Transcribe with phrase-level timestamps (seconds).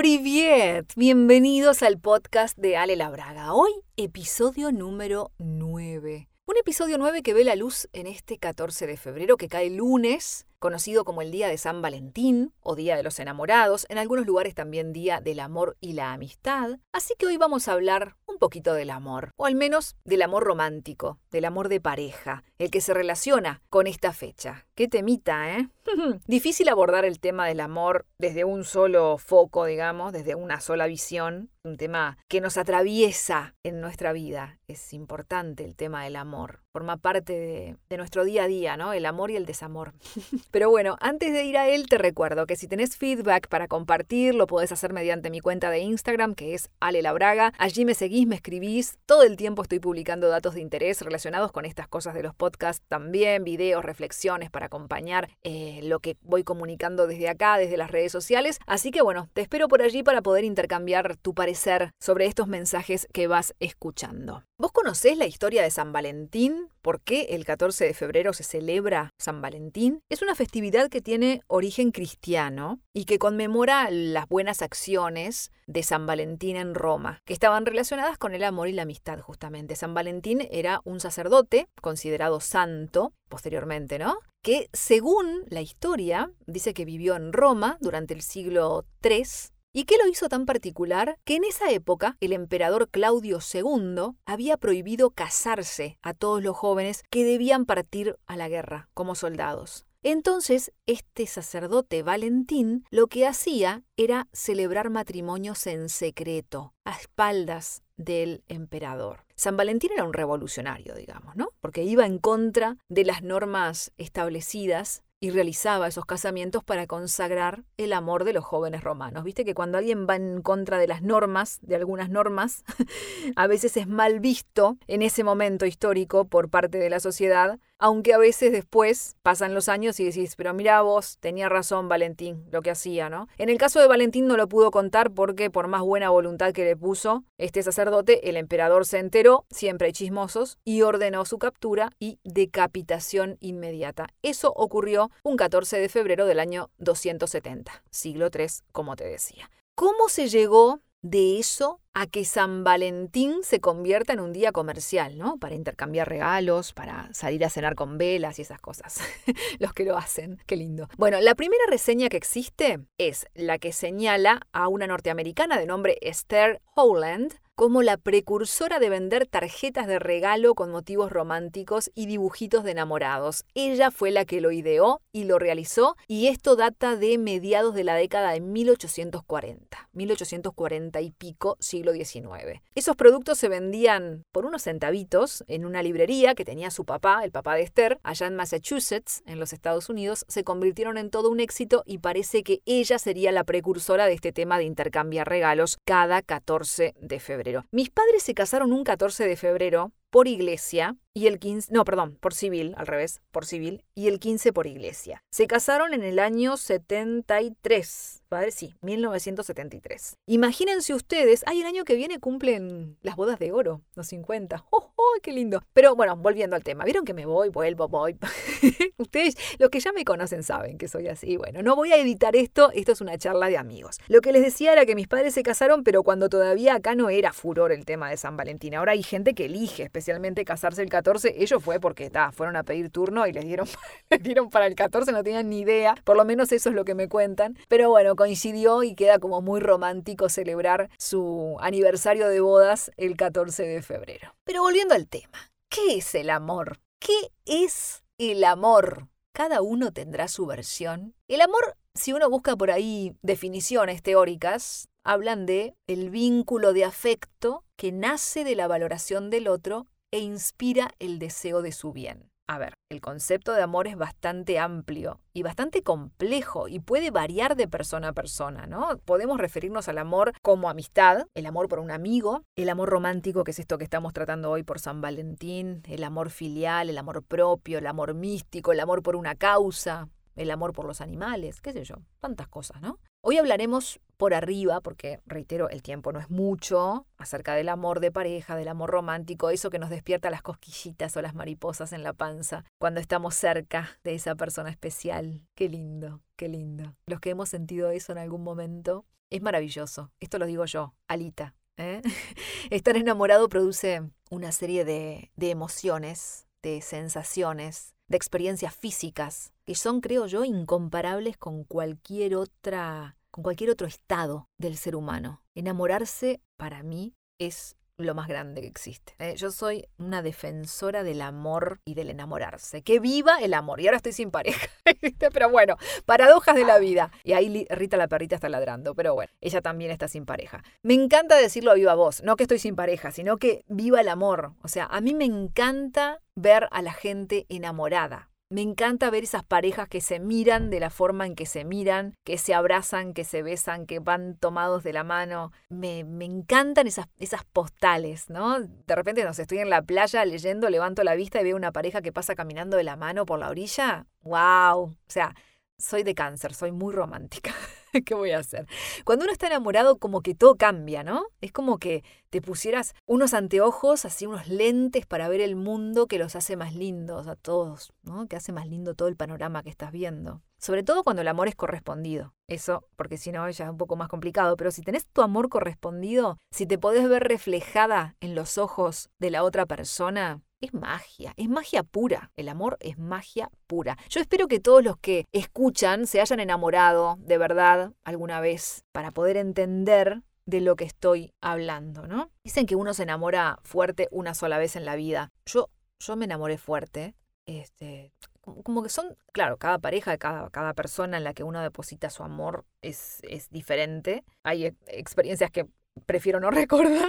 [0.00, 3.52] Privet, bienvenidos al podcast de Ale Labraga.
[3.52, 6.26] Hoy, episodio número 9.
[6.46, 10.46] Un episodio 9 que ve la luz en este 14 de febrero que cae lunes
[10.60, 14.54] conocido como el Día de San Valentín o Día de los Enamorados, en algunos lugares
[14.54, 16.78] también Día del Amor y la Amistad.
[16.92, 20.44] Así que hoy vamos a hablar un poquito del amor, o al menos del amor
[20.44, 24.66] romántico, del amor de pareja, el que se relaciona con esta fecha.
[24.74, 25.68] Qué temita, ¿eh?
[26.26, 31.50] Difícil abordar el tema del amor desde un solo foco, digamos, desde una sola visión,
[31.64, 34.58] un tema que nos atraviesa en nuestra vida.
[34.68, 38.92] Es importante el tema del amor, forma parte de, nuestro día a día, ¿no?
[38.92, 39.92] El amor y el desamor.
[40.50, 44.34] Pero bueno, antes de ir a él, te recuerdo que si tenés feedback para compartir,
[44.34, 47.52] lo podés hacer mediante mi cuenta de Instagram, que es Ale Labraga.
[47.58, 48.98] Allí me seguís, me escribís.
[49.04, 52.84] Todo el tiempo estoy publicando datos de interés relacionados con estas cosas de los podcasts
[52.88, 58.12] también, videos, reflexiones para acompañar eh, lo que voy comunicando desde acá, desde las redes
[58.12, 58.60] sociales.
[58.66, 63.08] Así que bueno, te espero por allí para poder intercambiar tu parecer sobre estos mensajes
[63.12, 64.44] que vas escuchando.
[64.56, 66.59] ¿Vos conocés la historia de San Valentín?
[66.82, 70.00] ¿Por qué el 14 de febrero se celebra San Valentín?
[70.08, 76.06] Es una festividad que tiene origen cristiano y que conmemora las buenas acciones de San
[76.06, 79.76] Valentín en Roma, que estaban relacionadas con el amor y la amistad justamente.
[79.76, 84.18] San Valentín era un sacerdote considerado santo posteriormente, ¿no?
[84.42, 89.24] Que según la historia dice que vivió en Roma durante el siglo III
[89.72, 91.16] ¿Y qué lo hizo tan particular?
[91.24, 97.04] Que en esa época el emperador Claudio II había prohibido casarse a todos los jóvenes
[97.08, 99.86] que debían partir a la guerra como soldados.
[100.02, 108.42] Entonces, este sacerdote Valentín lo que hacía era celebrar matrimonios en secreto, a espaldas del
[108.48, 109.24] emperador.
[109.36, 111.50] San Valentín era un revolucionario, digamos, ¿no?
[111.60, 117.92] Porque iba en contra de las normas establecidas y realizaba esos casamientos para consagrar el
[117.92, 119.22] amor de los jóvenes romanos.
[119.22, 122.64] Viste que cuando alguien va en contra de las normas, de algunas normas,
[123.36, 128.14] a veces es mal visto en ese momento histórico por parte de la sociedad aunque
[128.14, 132.62] a veces después pasan los años y decís, pero mira vos, tenía razón Valentín, lo
[132.62, 133.26] que hacía, ¿no?
[133.38, 136.64] En el caso de Valentín no lo pudo contar porque por más buena voluntad que
[136.64, 141.90] le puso este sacerdote, el emperador se enteró, siempre hay chismosos, y ordenó su captura
[141.98, 144.08] y decapitación inmediata.
[144.22, 149.50] Eso ocurrió un 14 de febrero del año 270, siglo III, como te decía.
[149.74, 155.18] ¿Cómo se llegó de eso a que San Valentín se convierta en un día comercial,
[155.18, 155.38] ¿no?
[155.38, 159.00] Para intercambiar regalos, para salir a cenar con velas y esas cosas.
[159.58, 160.88] Los que lo hacen, qué lindo.
[160.96, 165.98] Bueno, la primera reseña que existe es la que señala a una norteamericana de nombre
[166.00, 172.64] Esther Howland, como la precursora de vender tarjetas de regalo con motivos románticos y dibujitos
[172.64, 173.44] de enamorados.
[173.52, 177.84] Ella fue la que lo ideó y lo realizó y esto data de mediados de
[177.84, 182.62] la década de 1840, 1840 y pico, siglo XIX.
[182.74, 187.30] Esos productos se vendían por unos centavitos en una librería que tenía su papá, el
[187.30, 191.40] papá de Esther, allá en Massachusetts, en los Estados Unidos, se convirtieron en todo un
[191.40, 196.22] éxito y parece que ella sería la precursora de este tema de intercambiar regalos cada
[196.22, 197.49] 14 de febrero.
[197.70, 202.16] Mis padres se casaron un 14 de febrero por iglesia y el 15, no, perdón,
[202.20, 205.24] por civil, al revés, por civil, y el 15 por iglesia.
[205.30, 208.22] Se casaron en el año 73.
[208.28, 210.16] Padre, sí, 1973.
[210.26, 214.66] Imagínense ustedes, ay, el año que viene cumplen las bodas de oro, los 50.
[214.70, 215.64] ¡Oh, oh qué lindo!
[215.72, 218.16] Pero bueno, volviendo al tema, ¿vieron que me voy, vuelvo, voy?
[218.98, 221.36] ustedes, los que ya me conocen, saben que soy así.
[221.36, 223.98] Bueno, no voy a editar esto, esto es una charla de amigos.
[224.06, 227.10] Lo que les decía era que mis padres se casaron, pero cuando todavía acá no
[227.10, 228.76] era furor el tema de San Valentín.
[228.76, 230.99] Ahora hay gente que elige especialmente casarse el 14.
[231.24, 233.66] Ellos fue porque ta, fueron a pedir turno y les dieron,
[234.10, 235.94] les dieron para el 14, no tenían ni idea.
[236.04, 237.56] Por lo menos eso es lo que me cuentan.
[237.68, 243.62] Pero bueno, coincidió y queda como muy romántico celebrar su aniversario de bodas el 14
[243.64, 244.34] de febrero.
[244.44, 246.80] Pero volviendo al tema, ¿qué es el amor?
[246.98, 249.08] ¿Qué es el amor?
[249.32, 251.14] Cada uno tendrá su versión.
[251.28, 257.64] El amor, si uno busca por ahí definiciones teóricas, hablan de el vínculo de afecto
[257.76, 262.30] que nace de la valoración del otro e inspira el deseo de su bien.
[262.50, 267.54] A ver, el concepto de amor es bastante amplio y bastante complejo y puede variar
[267.54, 268.98] de persona a persona, ¿no?
[269.04, 273.52] Podemos referirnos al amor como amistad, el amor por un amigo, el amor romántico, que
[273.52, 277.78] es esto que estamos tratando hoy por San Valentín, el amor filial, el amor propio,
[277.78, 281.84] el amor místico, el amor por una causa, el amor por los animales, qué sé
[281.84, 282.98] yo, tantas cosas, ¿no?
[283.22, 288.10] Hoy hablaremos por arriba, porque reitero, el tiempo no es mucho, acerca del amor de
[288.10, 292.14] pareja, del amor romántico, eso que nos despierta las cosquillitas o las mariposas en la
[292.14, 295.42] panza cuando estamos cerca de esa persona especial.
[295.54, 296.96] Qué lindo, qué lindo.
[297.06, 300.10] Los que hemos sentido eso en algún momento, es maravilloso.
[300.18, 301.54] Esto lo digo yo, Alita.
[301.76, 302.00] ¿eh?
[302.70, 310.00] Estar enamorado produce una serie de, de emociones, de sensaciones, de experiencias físicas, que son,
[310.00, 315.42] creo yo, incomparables con cualquier otra, con cualquier otro estado del ser humano.
[315.54, 319.14] Enamorarse, para mí, es lo más grande que existe.
[319.18, 322.82] Eh, yo soy una defensora del amor y del enamorarse.
[322.82, 323.80] Que viva el amor.
[323.80, 324.68] Y ahora estoy sin pareja.
[325.32, 325.76] pero bueno,
[326.06, 327.10] paradojas de la vida.
[327.24, 328.94] Y ahí Rita la perrita está ladrando.
[328.94, 330.62] Pero bueno, ella también está sin pareja.
[330.82, 332.22] Me encanta decirlo a viva voz.
[332.22, 334.52] No que estoy sin pareja, sino que viva el amor.
[334.62, 338.29] O sea, a mí me encanta ver a la gente enamorada.
[338.52, 342.14] Me encanta ver esas parejas que se miran de la forma en que se miran,
[342.24, 345.52] que se abrazan, que se besan, que van tomados de la mano.
[345.68, 348.58] Me, me encantan esas, esas postales, ¿no?
[348.58, 352.02] De repente, no estoy en la playa leyendo, levanto la vista y veo una pareja
[352.02, 354.08] que pasa caminando de la mano por la orilla.
[354.22, 354.80] ¡Wow!
[354.80, 355.36] O sea,
[355.78, 357.54] soy de cáncer, soy muy romántica.
[358.04, 358.66] ¿Qué voy a hacer?
[359.04, 361.24] Cuando uno está enamorado, como que todo cambia, ¿no?
[361.40, 366.18] Es como que te pusieras unos anteojos, así unos lentes para ver el mundo que
[366.18, 368.26] los hace más lindos a todos, ¿no?
[368.26, 370.42] Que hace más lindo todo el panorama que estás viendo.
[370.58, 372.34] Sobre todo cuando el amor es correspondido.
[372.46, 374.56] Eso, porque si no, ya es un poco más complicado.
[374.56, 379.30] Pero si tenés tu amor correspondido, si te podés ver reflejada en los ojos de
[379.30, 382.30] la otra persona, es magia, es magia pura.
[382.36, 383.96] El amor es magia pura.
[384.08, 389.10] Yo espero que todos los que escuchan se hayan enamorado de verdad alguna vez para
[389.10, 392.30] poder entender de lo que estoy hablando, ¿no?
[392.44, 395.30] Dicen que uno se enamora fuerte una sola vez en la vida.
[395.46, 397.14] Yo, yo me enamoré fuerte.
[397.46, 402.10] Este, como que son, claro, cada pareja, cada, cada persona en la que uno deposita
[402.10, 404.24] su amor es, es diferente.
[404.42, 405.66] Hay experiencias que
[406.04, 407.08] prefiero no recordar,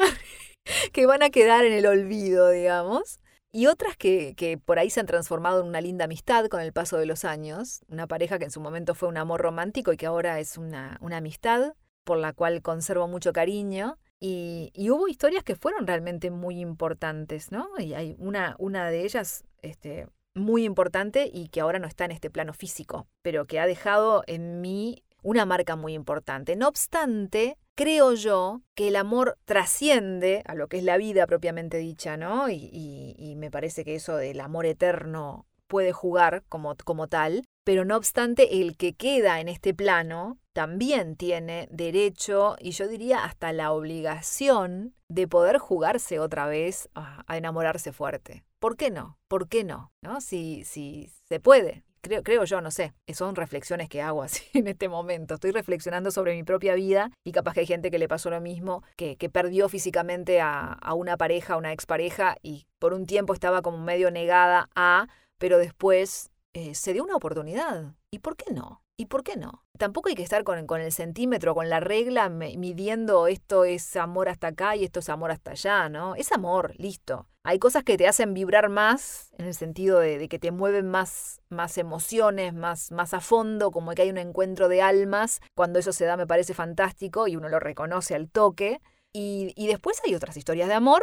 [0.93, 3.19] que van a quedar en el olvido, digamos
[3.51, 6.71] y otras que, que, por ahí se han transformado en una linda amistad con el
[6.71, 9.97] paso de los años, una pareja que en su momento fue un amor romántico y
[9.97, 13.97] que ahora es una, una amistad por la cual conservo mucho cariño.
[14.19, 17.69] Y, y, hubo historias que fueron realmente muy importantes, ¿no?
[17.79, 22.11] Y hay una, una de ellas este, muy importante y que ahora no está en
[22.11, 26.55] este plano físico, pero que ha dejado en mí una marca muy importante.
[26.55, 31.77] No obstante, creo yo que el amor trasciende a lo que es la vida propiamente
[31.77, 32.49] dicha, ¿no?
[32.49, 37.97] Y, me parece que eso del amor eterno puede jugar como, como tal, pero no
[37.97, 43.71] obstante, el que queda en este plano también tiene derecho y yo diría hasta la
[43.71, 48.43] obligación de poder jugarse otra vez a enamorarse fuerte.
[48.61, 49.17] ¿Por qué no?
[49.27, 49.91] ¿Por qué no?
[50.03, 50.21] ¿No?
[50.21, 51.83] Si, si se puede.
[52.01, 55.35] Creo, creo yo, no sé, son reflexiones que hago así en este momento.
[55.35, 58.41] Estoy reflexionando sobre mi propia vida y capaz que hay gente que le pasó lo
[58.41, 63.05] mismo, que, que perdió físicamente a, a una pareja, a una expareja y por un
[63.05, 65.07] tiempo estaba como medio negada a,
[65.37, 67.93] pero después eh, se dio una oportunidad.
[68.11, 68.83] ¿Y por qué no?
[69.01, 69.63] ¿Y por qué no?
[69.79, 74.29] Tampoco hay que estar con, con el centímetro, con la regla, midiendo esto es amor
[74.29, 76.13] hasta acá y esto es amor hasta allá, ¿no?
[76.13, 77.27] Es amor, listo.
[77.41, 81.41] Hay cosas que te hacen vibrar más, en el sentido de, que te mueven más,
[81.49, 85.41] más emociones, más, más a fondo, como que hay un encuentro de almas.
[85.55, 88.81] Cuando eso se da me parece fantástico y uno lo reconoce al toque.
[89.11, 91.01] Y, y después hay otras historias de amor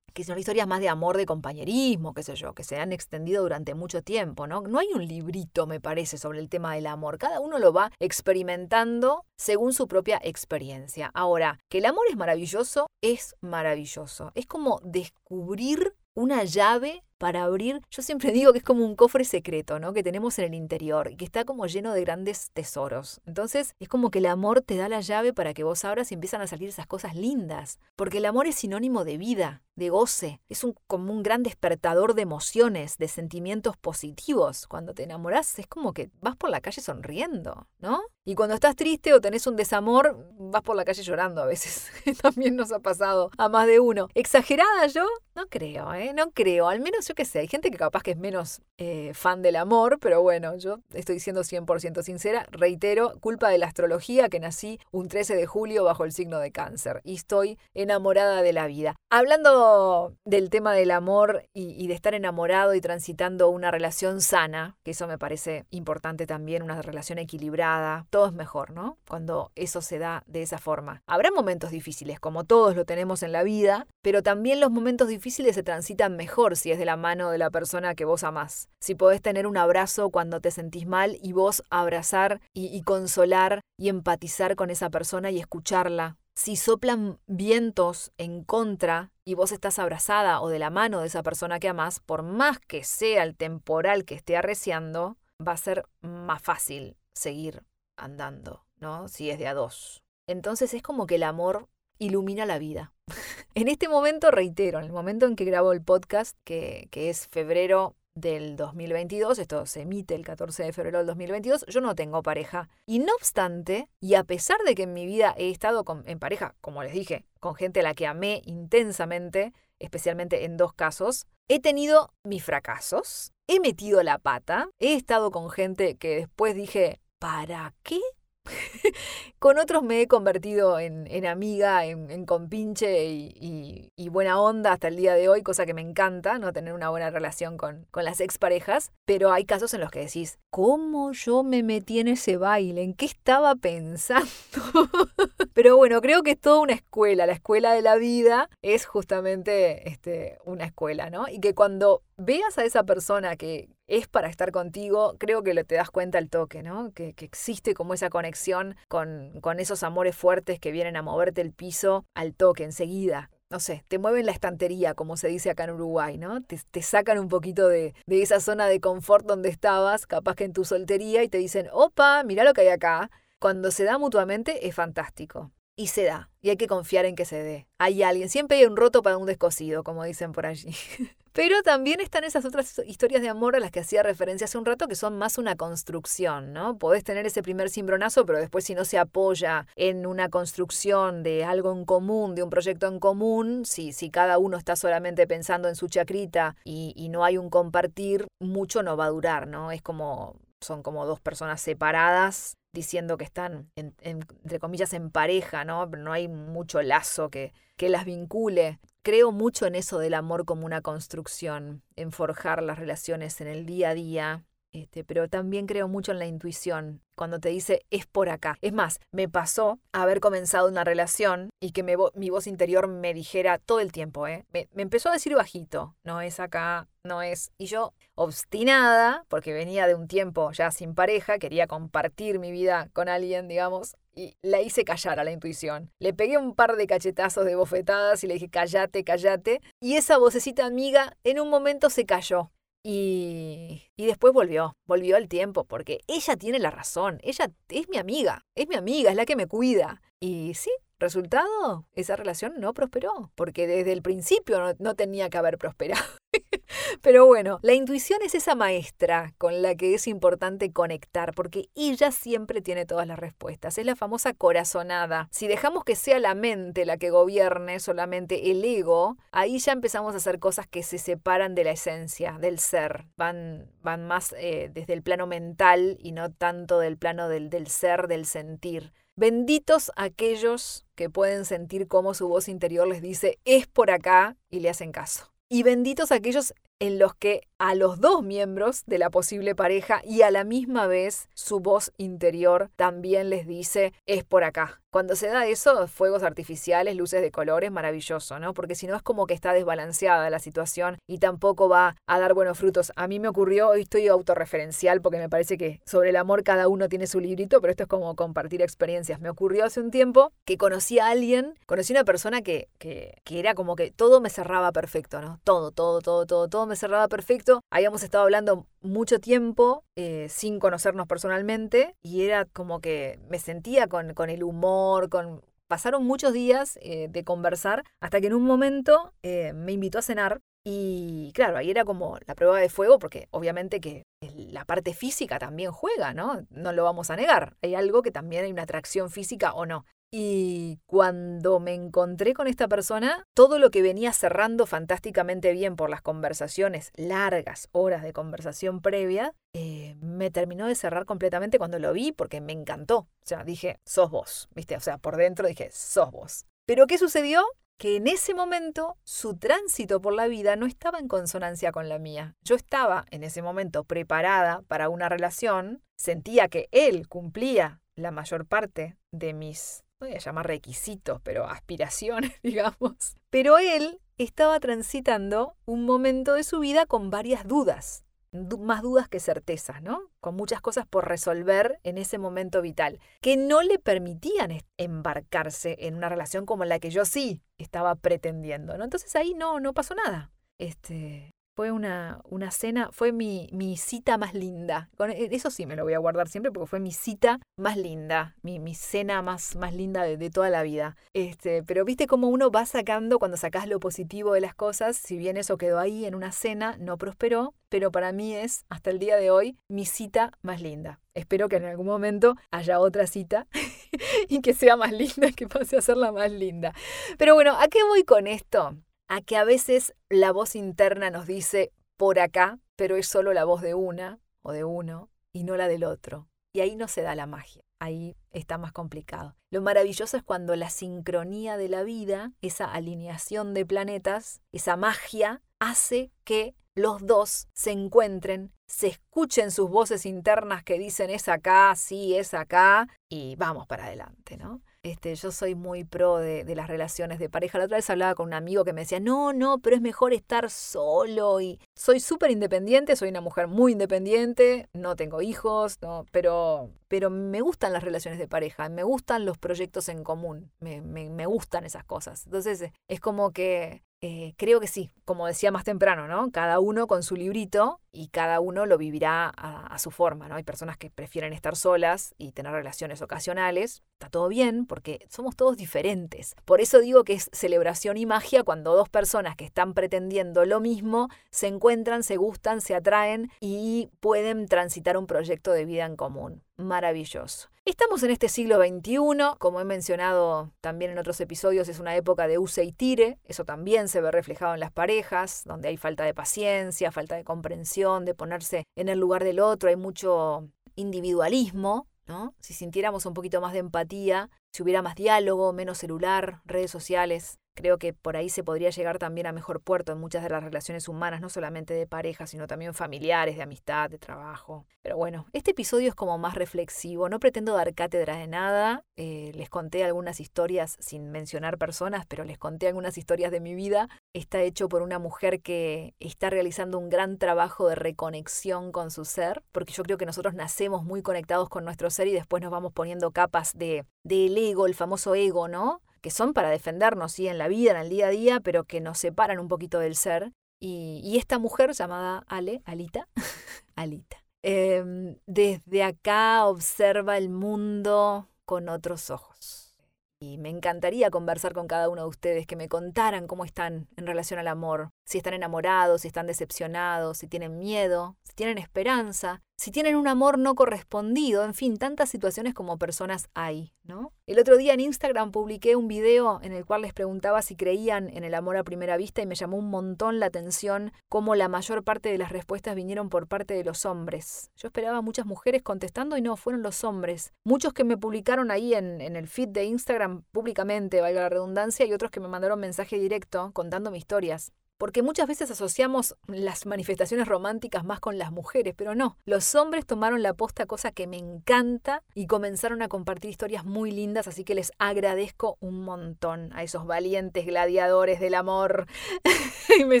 [0.18, 3.40] que son historias más de amor, de compañerismo, qué sé yo, que se han extendido
[3.40, 4.62] durante mucho tiempo, ¿no?
[4.62, 7.18] No hay un librito, me parece, sobre el tema del amor.
[7.18, 11.12] Cada uno lo va experimentando según su propia experiencia.
[11.14, 14.32] Ahora, que el amor es maravilloso, es maravilloso.
[14.34, 19.24] Es como descubrir una llave para abrir, yo siempre digo que es como un cofre
[19.24, 19.92] secreto, ¿no?
[19.92, 23.20] Que tenemos en el interior y que está como lleno de grandes tesoros.
[23.26, 26.14] Entonces es como que el amor te da la llave para que vos abras y
[26.14, 27.78] empiezan a salir esas cosas lindas.
[27.96, 30.40] Porque el amor es sinónimo de vida, de goce.
[30.48, 34.66] Es un, como un gran despertador de emociones, de sentimientos positivos.
[34.66, 38.02] Cuando te enamoras es como que vas por la calle sonriendo, ¿no?
[38.24, 41.90] Y cuando estás triste o tenés un desamor, vas por la calle llorando a veces.
[42.22, 44.08] También nos ha pasado a más de uno.
[44.14, 45.06] ¿Exagerada yo?
[45.34, 46.12] No creo, ¿eh?
[46.14, 46.68] No creo.
[46.68, 49.56] Al menos yo qué sé, hay gente que capaz que es menos eh, fan del
[49.56, 52.46] amor, pero bueno, yo estoy siendo 100% sincera.
[52.50, 56.52] Reitero, culpa de la astrología que nací un 13 de julio bajo el signo de
[56.52, 58.94] cáncer y estoy enamorada de la vida.
[59.10, 64.76] Hablando del tema del amor y, y de estar enamorado y transitando una relación sana,
[64.84, 68.98] que eso me parece importante también, una relación equilibrada, todo es mejor, ¿no?
[69.08, 71.02] Cuando eso se da de esa forma.
[71.06, 75.54] Habrá momentos difíciles, como todos lo tenemos en la vida, pero también los momentos difíciles
[75.54, 78.68] se transitan mejor si es de la mano de la persona que vos amás.
[78.80, 83.88] Si podés tener un abrazo cuando te sentís mal y vos abrazar y, consolar y
[83.88, 86.18] empatizar con esa persona y escucharla.
[86.34, 91.22] Si soplan vientos en contra y vos estás abrazada o de la mano de esa
[91.22, 95.86] persona que amás, por más que sea el temporal que esté arreciando, va a ser
[96.00, 97.64] más fácil seguir
[97.96, 99.08] andando, ¿no?
[99.08, 100.02] Si es de a dos.
[100.26, 102.92] entonces es como que el amor ilumina la vida.
[103.54, 107.96] en este momento, reitero, en el momento en que grabo el podcast, que, es febrero
[108.14, 112.68] del 2022, esto se emite el 14 de febrero del 2022, yo no tengo pareja.
[112.86, 116.54] Y no obstante, y a pesar de que en mi vida he estado en pareja,
[116.60, 121.60] como les dije, con gente a la que amé intensamente, especialmente en dos casos, he
[121.60, 127.74] tenido mis fracasos, he metido la pata, he estado con gente que después dije, ¿para
[127.82, 128.00] qué
[129.38, 135.14] con otros me he convertido en, amiga, en, compinche y, buena onda hasta el día
[135.14, 138.90] de hoy, cosa que me encanta, no tener una buena relación con, con las exparejas.
[139.04, 142.82] Pero hay casos en los que decís, ¿cómo yo me metí en ese baile?
[142.82, 144.28] ¿En qué estaba pensando?
[145.54, 147.26] pero bueno, creo que es toda una escuela.
[147.26, 151.28] La escuela de la vida es justamente este, una escuela, ¿no?
[151.28, 155.64] Y que cuando veas a esa persona que es para estar contigo, creo que lo
[155.64, 156.92] te das cuenta al toque, ¿no?
[156.92, 161.52] Que, existe como esa conexión con, con esos amores fuertes que vienen a moverte el
[161.52, 165.70] piso al toque, enseguida no sé, te mueven la estantería, como se dice acá en
[165.70, 166.42] Uruguay, ¿no?
[166.42, 170.44] Te, te, sacan un poquito de, de esa zona de confort donde estabas, capaz que
[170.44, 173.10] en tu soltería, y te dicen, opa, mira lo que hay acá.
[173.38, 175.50] Cuando se da mutuamente es fantástico.
[175.76, 177.68] Y se da, y hay que confiar en que se dé.
[177.78, 180.74] Hay alguien, siempre hay un roto para un descosido, como dicen por allí.
[181.38, 184.64] Pero también están esas otras historias de amor a las que hacía referencia hace un
[184.64, 186.78] rato, que son más una construcción, ¿no?
[186.78, 191.44] Podés tener ese primer cimbronazo, pero después si no se apoya en una construcción de
[191.44, 195.68] algo en común, de un proyecto en común, si, si cada uno está solamente pensando
[195.68, 199.70] en su chacrita y, y no hay un compartir, mucho no va a durar, ¿no?
[199.70, 205.86] Es como son como dos personas separadas diciendo que están, entre comillas, en pareja, ¿no?
[205.86, 208.78] No hay mucho lazo que, que las vincule.
[209.02, 213.64] Creo mucho en eso del amor como una construcción, en forjar las relaciones en el
[213.64, 218.06] día a día, este, pero también creo mucho en la intuición, cuando te dice es
[218.06, 218.58] por acá.
[218.60, 223.58] Es más, me pasó haber comenzado una relación y que mi voz interior me dijera
[223.58, 224.44] todo el tiempo, ¿eh?
[224.52, 227.50] Me, me, empezó a decir bajito, no es acá, no es.
[227.56, 232.90] Y yo, obstinada, porque venía de un tiempo ya sin pareja, quería compartir mi vida
[232.92, 235.92] con alguien, digamos, y la hice callar a la intuición.
[236.00, 239.60] Le pegué un par de cachetazos de bofetadas y le dije, cállate, cállate.
[239.80, 242.50] Y esa vocecita amiga en un momento se cayó.
[242.82, 247.98] Y, y después volvió, volvió al tiempo, porque ella tiene la razón, ella es mi
[247.98, 250.00] amiga, es mi amiga, es la que me cuida.
[250.20, 255.58] Y sí, resultado, esa relación no prosperó, porque desde el principio no, tenía que haber
[255.58, 256.04] prosperado.
[257.02, 262.10] Pero bueno, la intuición es esa maestra con la que es importante conectar, porque ella
[262.10, 263.78] siempre tiene todas las respuestas.
[263.78, 265.28] Es la famosa corazonada.
[265.30, 270.14] Si dejamos que sea la mente la que gobierne solamente el ego, ahí ya empezamos
[270.14, 273.06] a hacer cosas que se separan de la esencia, del ser.
[273.16, 277.68] Van, van más eh, desde el plano mental y no tanto del plano del, del
[277.68, 278.92] ser, del sentir.
[279.18, 284.60] Benditos aquellos que pueden sentir cómo su voz interior les dice es por acá y
[284.60, 285.32] le hacen caso.
[285.48, 290.22] Y benditos aquellos en los que a los dos miembros de la posible pareja y
[290.22, 294.80] a la misma vez su voz interior también les dice es por acá.
[294.90, 298.54] Cuando se da eso, fuegos artificiales, luces de colores, maravilloso, ¿no?
[298.54, 302.32] Porque si no es como que está desbalanceada la situación y tampoco va a dar
[302.32, 302.90] buenos frutos.
[302.96, 306.68] A mí me ocurrió, hoy estoy autorreferencial porque me parece que sobre el amor cada
[306.68, 309.20] uno tiene su librito, pero esto es como compartir experiencias.
[309.20, 313.18] Me ocurrió hace un tiempo que conocí a alguien, conocí a una persona que, que,
[313.24, 315.38] que era como que todo me cerraba perfecto, ¿no?
[315.44, 317.60] Todo, todo, todo, todo, todo me cerraba perfecto.
[317.70, 323.88] Habíamos estado hablando mucho tiempo eh, sin conocernos personalmente y era como que me sentía
[323.88, 325.42] con, con el humor, con...
[325.66, 330.02] Pasaron muchos días eh, de conversar hasta que en un momento eh, me invitó a
[330.02, 334.94] cenar y claro, ahí era como la prueba de fuego porque obviamente que la parte
[334.94, 336.46] física también juega, ¿no?
[336.50, 337.56] No lo vamos a negar.
[337.62, 339.84] Hay algo que también hay una atracción física o no.
[340.10, 345.90] Y cuando me encontré con esta persona, todo lo que venía cerrando fantásticamente bien por
[345.90, 351.92] las conversaciones, largas horas de conversación previa, eh, me terminó de cerrar completamente cuando lo
[351.92, 352.98] vi porque me encantó.
[352.98, 354.76] O sea, dije, sos vos, ¿viste?
[354.76, 356.46] O sea, por dentro dije, sos vos.
[356.66, 357.44] Pero ¿qué sucedió?
[357.78, 362.00] que en ese momento su tránsito por la vida no estaba en consonancia con la
[362.00, 362.34] mía.
[362.42, 368.46] Yo estaba en ese momento preparada para una relación, sentía que él cumplía la mayor
[368.46, 373.16] parte de mis voy a llamar requisitos, pero aspiraciones, digamos.
[373.30, 379.20] Pero él estaba transitando un momento de su vida con varias dudas, más dudas que
[379.20, 380.10] certezas, ¿no?
[380.20, 385.94] Con muchas cosas por resolver en ese momento vital, que no le permitían embarcarse en
[385.94, 388.84] una relación como la que yo sí estaba pretendiendo, ¿no?
[388.84, 390.30] Entonces ahí no, no pasó nada.
[390.58, 394.90] Este, fue una, una cena, fue mi, mi cita más linda.
[395.08, 398.36] E, eso sí me lo voy a guardar siempre porque fue mi cita más linda,
[398.42, 400.96] mi, mi cena más, más linda de, de, toda la vida.
[401.14, 405.18] Este, pero viste cómo uno va sacando cuando sacas lo positivo de las cosas, si
[405.18, 409.00] bien eso quedó ahí en una cena, no prosperó, pero para mí es, hasta el
[409.00, 411.00] día de hoy, mi cita más linda.
[411.14, 413.48] Espero que en algún momento haya otra cita
[414.28, 416.72] y que sea más linda, que pase a ser la más linda.
[417.18, 418.76] Pero bueno, ¿a qué voy con esto?
[419.08, 423.44] A que a veces la voz interna nos dice por acá, pero es solo la
[423.44, 426.28] voz de una o de uno y no la del otro.
[426.52, 429.36] Y ahí no se da la magia, ahí está más complicado.
[429.50, 435.42] Lo maravilloso es cuando la sincronía de la vida, esa alineación de planetas, esa magia,
[435.58, 441.74] hace que los dos se encuentren, se escuchen sus voces internas que dicen es acá,
[441.76, 444.62] sí, es acá, y vamos para adelante, ¿no?
[444.90, 447.58] Este, yo soy muy pro de, las relaciones de pareja.
[447.58, 450.12] La otra vez hablaba con un amigo que me decía, no, no, pero es mejor
[450.12, 451.40] estar solo.
[451.40, 457.10] Y soy súper independiente, soy una mujer muy independiente, no tengo hijos, no, pero, pero
[457.10, 461.26] me gustan las relaciones de pareja, me gustan los proyectos en común, me, me, me
[461.26, 462.24] gustan esas cosas.
[462.26, 466.30] Entonces es como que eh, creo que sí, como decía más temprano, ¿no?
[466.30, 470.36] Cada uno con su librito y cada uno lo vivirá a, a, su forma, ¿no?
[470.36, 473.82] Hay personas que prefieren estar solas y tener relaciones ocasionales.
[473.94, 476.36] Está todo bien porque somos todos diferentes.
[476.44, 480.60] Por eso digo que es celebración y magia cuando dos personas que están pretendiendo lo
[480.60, 485.96] mismo se encuentran, se gustan, se atraen y pueden transitar un proyecto de vida en
[485.96, 486.44] común.
[486.56, 487.48] Maravilloso.
[487.68, 492.26] Estamos en este siglo XXI, como he mencionado también en otros episodios, es una época
[492.26, 496.04] de use y tire, eso también se ve reflejado en las parejas, donde hay falta
[496.04, 501.86] de paciencia, falta de comprensión, de ponerse en el lugar del otro, hay mucho individualismo,
[502.06, 502.34] ¿no?
[502.40, 507.38] Si sintiéramos un poquito más de empatía, si hubiera más diálogo, menos celular, redes sociales,
[507.58, 510.44] Creo que por ahí se podría llegar también a mejor puerto en muchas de las
[510.44, 514.64] relaciones humanas, no solamente de pareja, sino también familiares, de amistad, de trabajo.
[514.80, 519.32] Pero bueno, este episodio es como más reflexivo, no pretendo dar cátedra de nada, eh,
[519.34, 523.88] les conté algunas historias sin mencionar personas, pero les conté algunas historias de mi vida.
[524.12, 529.04] Está hecho por una mujer que está realizando un gran trabajo de reconexión con su
[529.04, 532.52] ser, porque yo creo que nosotros nacemos muy conectados con nuestro ser y después nos
[532.52, 535.82] vamos poniendo capas de del ego, el famoso ego, ¿no?
[536.08, 538.80] Que son para defendernos, sí, en la vida, en el día a día, pero que
[538.80, 540.32] nos separan un poquito del ser.
[540.58, 543.08] Y, esta mujer llamada Ale, Alita,
[543.76, 544.82] Alita, eh,
[545.26, 549.76] desde acá observa el mundo con otros ojos.
[550.18, 554.06] Y me encantaría conversar con cada uno de ustedes, que me contaran cómo están en
[554.06, 559.42] relación al amor, si están enamorados, si están decepcionados, si tienen miedo, si tienen esperanza,
[559.58, 564.12] si tienen un amor no correspondido, en fin, tantas situaciones como personas hay, ¿no?
[564.28, 568.08] El otro día en Instagram publiqué un video en el cual les preguntaba si creían
[568.08, 571.48] en el amor a primera vista y me llamó un montón la atención cómo la
[571.48, 574.52] mayor parte de las respuestas vinieron por parte de los hombres.
[574.54, 577.32] Yo esperaba muchas mujeres contestando y no, fueron los hombres.
[577.42, 581.84] Muchos que me publicaron ahí en, en el feed de Instagram públicamente, valga la redundancia,
[581.84, 587.26] y otros que me mandaron mensaje directo contándome historias porque muchas veces asociamos las manifestaciones
[587.26, 591.18] románticas más con las mujeres, pero no, los hombres tomaron la posta, cosa que me
[591.18, 596.62] encanta, y comenzaron a compartir historias muy lindas, así que les agradezco un montón a
[596.62, 598.86] esos valientes gladiadores del amor.
[599.78, 600.00] y me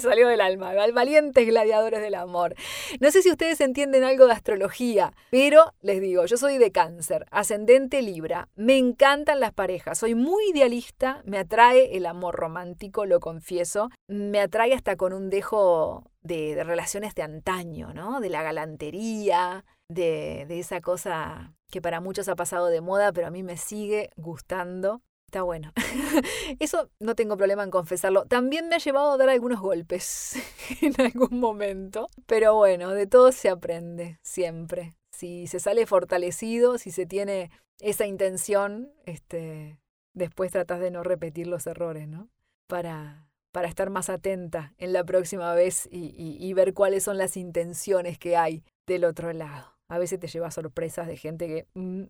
[0.00, 2.54] salió del alma, valientes gladiadores del amor.
[3.00, 7.26] No sé si ustedes entienden algo de astrología, pero les digo, yo soy de cáncer,
[7.32, 13.18] ascendente Libra, me encantan las parejas, soy muy idealista, me atrae el amor romántico, lo
[13.18, 18.20] confieso, me atrae hasta con un dejo de, relaciones de antaño, ¿no?
[18.20, 23.26] De la galantería, de, de esa cosa que para muchos ha pasado de moda, pero
[23.26, 25.02] a mí me sigue gustando.
[25.26, 25.72] Está bueno.
[26.58, 28.24] Eso no tengo problema en confesarlo.
[28.24, 30.36] También me ha llevado a dar algunos golpes
[30.80, 32.08] en algún momento.
[32.26, 34.94] Pero bueno, de todo se aprende, siempre.
[35.12, 37.50] Si se sale fortalecido, si se tiene
[37.80, 39.78] esa intención, este,
[40.14, 42.30] después tratas de no repetir los errores, ¿no?
[42.66, 48.18] Para, para estar más atenta en la próxima vez y, ver cuáles son las intenciones
[48.18, 49.74] que hay del otro lado.
[49.88, 52.04] A veces te lleva sorpresas de gente que mm,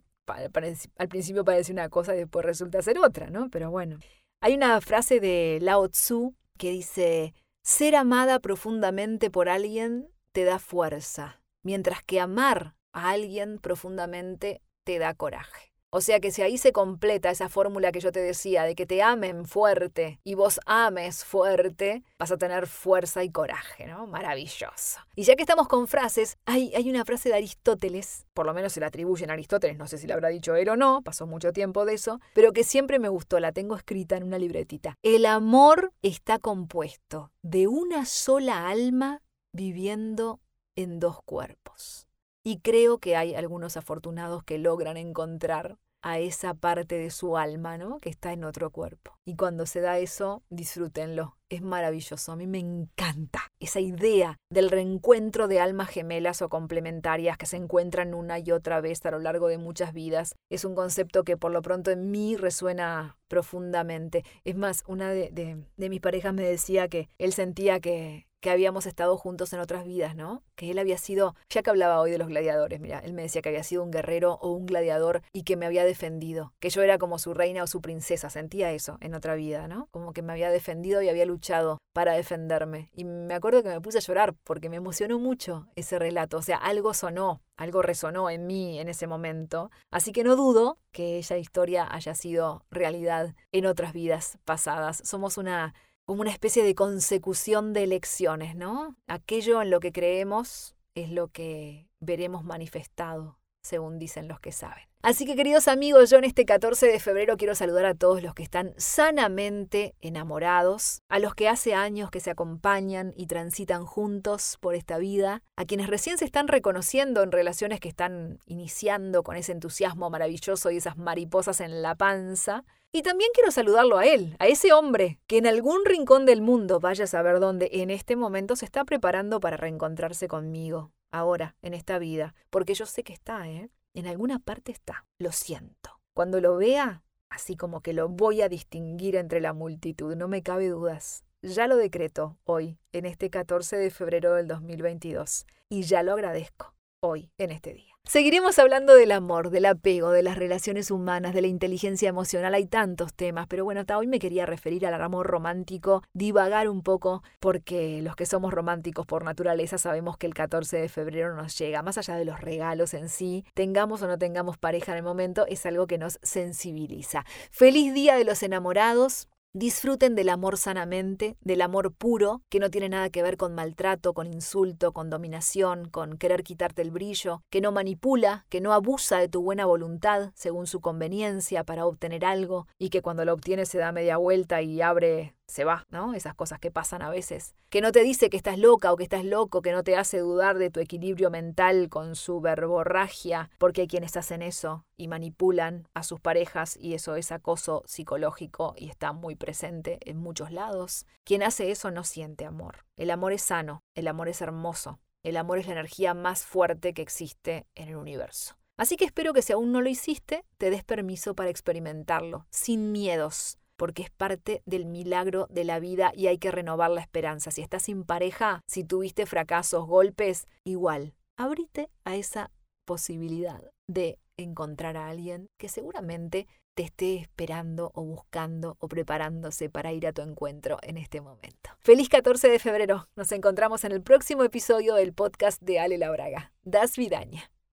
[0.97, 3.49] al principio parece una cosa y después resulta ser otra, ¿no?
[3.49, 3.99] Pero bueno.
[4.41, 10.59] Hay una frase de Lao Tzu que dice, ser amada profundamente por alguien te da
[10.59, 15.68] fuerza, mientras que amar a alguien profundamente te da coraje.
[15.91, 18.85] O sea que si ahí se completa esa fórmula que yo te decía de que
[18.85, 24.05] te amen fuerte y vos ames fuerte, vas a tener fuerza y coraje, ¿no?
[24.05, 24.99] Maravilloso.
[25.15, 28.73] Y ya que estamos con frases, hay, hay una frase de Aristóteles, por lo menos
[28.73, 31.25] se la atribuyen a Aristóteles, no sé si la habrá dicho él o no, pasó
[31.25, 34.95] mucho tiempo de eso, pero que siempre me gustó, la tengo escrita en una libretita.
[35.01, 39.23] El amor está compuesto de una sola alma
[39.53, 40.39] viviendo
[40.75, 42.08] en dos cuerpos.
[42.43, 47.77] Y creo que hay algunos afortunados que logran encontrar a esa parte de su alma,
[47.77, 47.99] ¿no?
[47.99, 49.17] Que está en otro cuerpo.
[49.25, 51.35] Y cuando se da eso, disfrútenlo.
[51.49, 52.31] Es maravilloso.
[52.31, 57.57] A mí me encanta esa idea del reencuentro de almas gemelas o complementarias que se
[57.57, 60.35] encuentran una y otra vez a lo largo de muchas vidas.
[60.49, 64.23] Es un concepto que por lo pronto en mí resuena profundamente.
[64.43, 68.49] Es más, una de, de, de mis parejas me decía que él sentía que, que
[68.49, 70.43] habíamos estado juntos en otras vidas, ¿no?
[70.55, 73.41] Que él había sido, ya que hablaba hoy de los gladiadores, mira, él me decía
[73.41, 76.81] que había sido un guerrero o un gladiador y que me había defendido, que yo
[76.81, 79.87] era como su reina o su princesa, sentía eso en otra vida, ¿no?
[79.91, 82.89] Como que me había defendido y había luchado para defenderme.
[82.93, 86.41] Y me acuerdo que me puse a llorar porque me emocionó mucho ese relato, o
[86.41, 89.69] sea, algo sonó, algo resonó en mí en ese momento.
[89.91, 95.01] Así que no dudo que esa historia haya sido realidad en otras vidas pasadas.
[95.03, 95.73] Somos una
[96.09, 98.95] como una especie de consecución de elecciones, ¿no?
[99.05, 104.83] Aquello en lo que creemos es lo que veremos manifestado, según dicen los que saben.
[105.01, 108.33] Así que queridos amigos, yo en este 14 de febrero quiero saludar a todos los
[108.33, 114.57] que están sanamente enamorados, a los que hace años que se acompañan y transitan juntos
[114.59, 119.37] por esta vida, a quienes recién se están reconociendo en relaciones que están iniciando con
[119.37, 124.35] ese entusiasmo maravilloso y esas mariposas en la panza, y también quiero saludarlo a él,
[124.39, 128.15] a ese hombre que en algún rincón del mundo, vaya a saber dónde, en este
[128.15, 133.13] momento se está preparando para reencontrarse conmigo, ahora, en esta vida, porque yo sé que
[133.13, 133.69] está, ¿eh?
[133.93, 135.99] En alguna parte está, lo siento.
[136.13, 140.43] Cuando lo vea, así como que lo voy a distinguir entre la multitud, no me
[140.43, 141.23] cabe dudas.
[141.41, 146.75] Ya lo decreto hoy, en este 14 de febrero del 2022, y ya lo agradezco
[147.01, 147.93] hoy, en este día.
[148.09, 152.55] Seguiremos hablando del amor, del apego, de las relaciones humanas, de la inteligencia emocional.
[152.55, 156.81] Hay tantos temas, pero bueno, hasta hoy me quería referir al amor romántico, divagar un
[156.81, 161.55] poco, porque los que somos románticos por naturaleza sabemos que el 14 de febrero nos
[161.55, 161.83] llega.
[161.83, 165.45] Más allá de los regalos en sí, tengamos o no tengamos pareja en el momento,
[165.45, 167.25] es algo que nos sensibiliza.
[167.51, 169.27] Feliz Día de los Enamorados.
[169.53, 174.13] Disfruten del amor sanamente, del amor puro, que no tiene nada que ver con maltrato,
[174.13, 179.17] con insulto, con dominación, con querer quitarte el brillo, que no manipula, que no abusa
[179.17, 183.65] de tu buena voluntad según su conveniencia para obtener algo y que cuando lo obtiene
[183.65, 186.13] se da media vuelta y abre se va, ¿no?
[186.13, 187.55] Esas cosas que pasan a veces.
[187.69, 190.19] Que no te dice que estás loca o que estás loco, que no te hace
[190.19, 195.87] dudar de tu equilibrio mental con su verborragia, porque hay quienes hacen eso y manipulan
[195.93, 201.05] a sus parejas y eso es acoso psicológico y está muy presente en muchos lados.
[201.23, 202.85] Quien hace eso no siente amor.
[202.95, 206.93] El amor es sano, el amor es hermoso, el amor es la energía más fuerte
[206.93, 208.55] que existe en el universo.
[208.79, 212.93] Así que espero que si aún no lo hiciste, te des permiso para experimentarlo, sin
[212.93, 217.49] miedos, porque es parte del milagro de la vida y hay que renovar la esperanza.
[217.49, 222.51] Si estás sin pareja, si tuviste fracasos, golpes, igual, abrite a esa
[222.85, 229.93] posibilidad de encontrar a alguien que seguramente te esté esperando o buscando o preparándose para
[229.93, 231.69] ir a tu encuentro en este momento.
[231.79, 233.07] Feliz 14 de febrero.
[233.15, 236.51] Nos encontramos en el próximo episodio del podcast de Ale Labraga.
[236.63, 237.49] Das Vidaña.